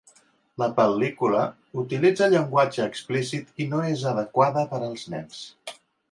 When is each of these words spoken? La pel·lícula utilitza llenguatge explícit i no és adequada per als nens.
La 0.61 0.67
pel·lícula 0.77 1.41
utilitza 1.81 2.29
llenguatge 2.31 2.81
explícit 2.91 3.61
i 3.65 3.67
no 3.73 3.83
és 3.89 4.05
adequada 4.13 4.63
per 4.73 4.81
als 4.87 5.05
nens. 5.17 5.43